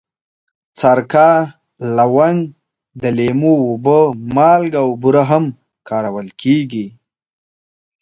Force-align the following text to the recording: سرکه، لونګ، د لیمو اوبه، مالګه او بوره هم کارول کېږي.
سرکه، 0.79 1.29
لونګ، 1.95 2.39
د 3.01 3.03
لیمو 3.17 3.53
اوبه، 3.67 3.99
مالګه 4.35 4.79
او 4.83 4.89
بوره 5.01 5.23
هم 5.31 5.45
کارول 5.87 6.27
کېږي. 6.41 6.87